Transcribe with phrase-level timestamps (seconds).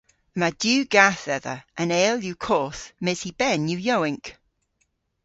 [0.35, 1.55] Yma diw gath dhedha.
[1.81, 4.25] An eyl yw koth mes hy ben yw yowynk.